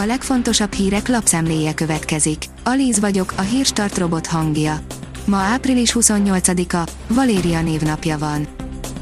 [0.00, 2.44] A legfontosabb hírek lapszemléje következik.
[2.64, 4.80] Alíz vagyok, a hírstart robot hangja.
[5.24, 8.46] Ma április 28-a, Valéria névnapja van.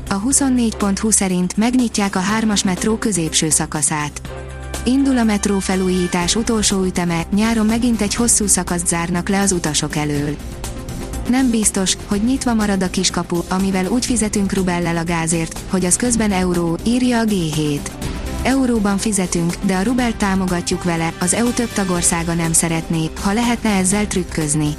[0.08, 4.20] A 24.20 szerint megnyitják a 3-as metró középső szakaszát.
[4.84, 9.96] Indul a metró felújítás utolsó üteme, nyáron megint egy hosszú szakaszt zárnak le az utasok
[9.96, 10.36] elől.
[11.28, 15.96] Nem biztos, hogy nyitva marad a kiskapu, amivel úgy fizetünk rubellel a gázért, hogy az
[15.96, 17.80] közben euró, írja a G7.
[18.46, 23.70] Euróban fizetünk, de a rubelt támogatjuk vele, az EU több tagországa nem szeretné, ha lehetne
[23.70, 24.74] ezzel trükközni.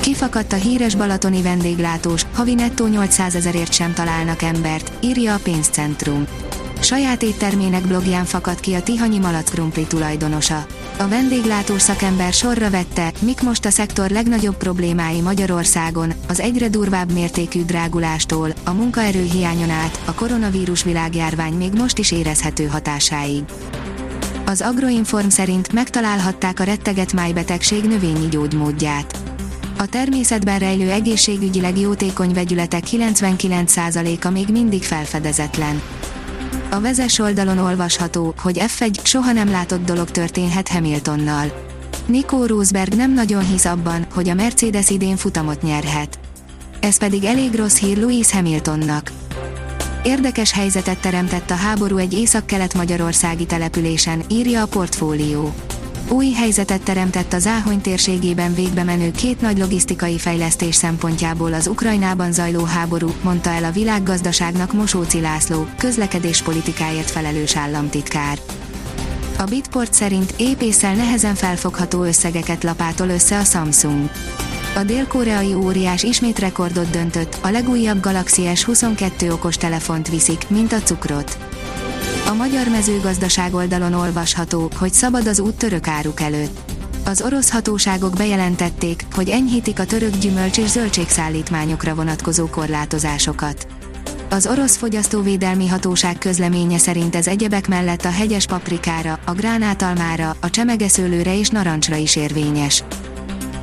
[0.00, 6.24] Kifakadt a híres balatoni vendéglátós, havi nettó 800 ezerért sem találnak embert, írja a pénzcentrum.
[6.80, 10.66] Saját éttermének blogján fakadt ki a Tihanyi Malac Krumpli tulajdonosa.
[11.00, 17.12] A vendéglátós szakember sorra vette, mik most a szektor legnagyobb problémái Magyarországon, az egyre durvább
[17.12, 23.44] mértékű drágulástól, a munkaerő hiányon át, a koronavírus világjárvány még most is érezhető hatásáig.
[24.46, 29.18] Az Agroinform szerint megtalálhatták a retteget májbetegség növényi gyógymódját.
[29.78, 35.82] A természetben rejlő egészségügyileg jótékony vegyületek 99%-a még mindig felfedezetlen.
[36.72, 41.68] A vezes oldalon olvasható, hogy F1 soha nem látott dolog történhet Hamiltonnal.
[42.06, 46.18] Nico Rosberg nem nagyon hisz abban, hogy a Mercedes idén futamot nyerhet.
[46.80, 49.12] Ez pedig elég rossz hír Louis Hamiltonnak.
[50.02, 55.54] Érdekes helyzetet teremtett a háború egy észak-kelet-magyarországi településen, írja a portfólió
[56.10, 62.32] új helyzetet teremtett az Áhony térségében végbe menő két nagy logisztikai fejlesztés szempontjából az Ukrajnában
[62.32, 68.38] zajló háború, mondta el a világgazdaságnak Mosóci László, közlekedéspolitikáért felelős államtitkár.
[69.38, 74.10] A Bitport szerint épészel nehezen felfogható összegeket lapátol össze a Samsung.
[74.76, 80.78] A dél-koreai óriás ismét rekordot döntött, a legújabb Galaxy S22 okos telefont viszik, mint a
[80.78, 81.49] cukrot.
[82.30, 86.72] A magyar mezőgazdaság oldalon olvasható, hogy szabad az út török áruk előtt.
[87.04, 93.66] Az orosz hatóságok bejelentették, hogy enyhítik a török gyümölcs és zöldségszállítmányokra vonatkozó korlátozásokat.
[94.28, 100.50] Az orosz fogyasztóvédelmi hatóság közleménye szerint ez egyebek mellett a hegyes paprikára, a gránátalmára, a
[100.50, 102.84] csemegeszőlőre és narancsra is érvényes.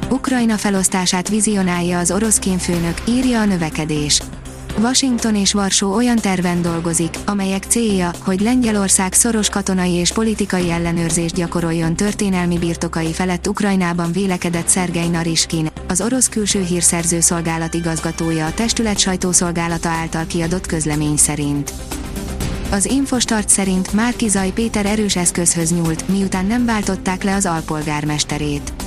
[0.10, 4.22] Ukrajna felosztását vizionálja az orosz kémfőnök, írja a növekedés.
[4.80, 11.36] Washington és Varsó olyan terven dolgozik, amelyek célja, hogy Lengyelország szoros katonai és politikai ellenőrzést
[11.36, 18.54] gyakoroljon történelmi birtokai felett Ukrajnában vélekedett Szergej Nariskin, az orosz külső hírszerző szolgálat igazgatója a
[18.54, 21.74] testület sajtószolgálata által kiadott közlemény szerint.
[22.72, 28.87] Az Infostart szerint Márki Zaj Péter erős eszközhöz nyúlt, miután nem váltották le az alpolgármesterét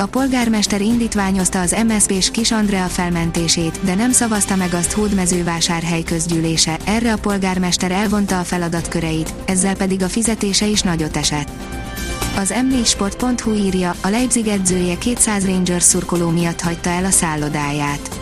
[0.00, 6.78] a polgármester indítványozta az MSZP-s Kis Andrea felmentését, de nem szavazta meg azt Hódmezővásárhely közgyűlése,
[6.84, 11.48] erre a polgármester elvonta a feladatköreit, ezzel pedig a fizetése is nagyot esett.
[12.36, 18.20] Az m4sport.hu írja, a Leipzig edzője 200 Rangers szurkoló miatt hagyta el a szállodáját.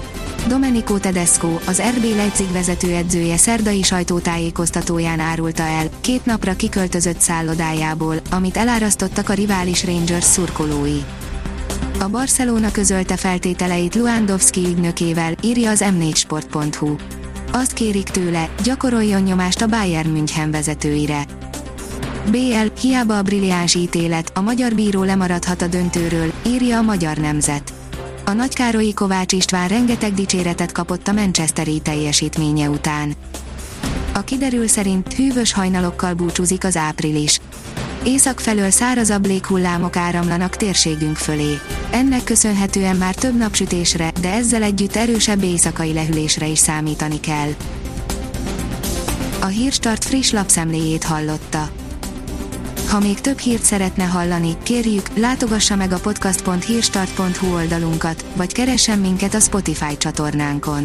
[0.49, 8.57] Domenico Tedesco, az RB Leipzig vezetőedzője szerdai sajtótájékoztatóján árulta el, két napra kiköltözött szállodájából, amit
[8.57, 11.01] elárasztottak a rivális Rangers szurkolói.
[12.01, 16.97] A Barcelona közölte feltételeit Luandowski ügynökével, írja az m4sport.hu.
[17.53, 21.25] Azt kérik tőle, gyakoroljon nyomást a Bayern München vezetőire.
[22.31, 27.73] BL, hiába a brilliáns ítélet, a magyar bíró lemaradhat a döntőről, írja a magyar nemzet.
[28.25, 33.15] A Nagykárolyi Kovács István rengeteg dicséretet kapott a Manchesteri teljesítménye után.
[34.15, 37.41] A kiderül szerint hűvös hajnalokkal búcsúzik az április.
[38.05, 41.59] Észak felől szárazabb léghullámok áramlanak térségünk fölé.
[41.91, 47.51] Ennek köszönhetően már több napsütésre, de ezzel együtt erősebb éjszakai lehűlésre is számítani kell.
[49.41, 51.71] A Hírstart friss lapszemléjét hallotta.
[52.89, 59.35] Ha még több hírt szeretne hallani, kérjük, látogassa meg a podcast.hírstart.hu oldalunkat, vagy keressen minket
[59.35, 60.85] a Spotify csatornánkon.